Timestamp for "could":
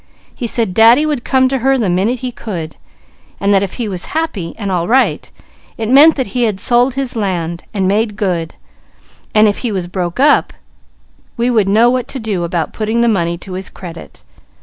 2.31-2.75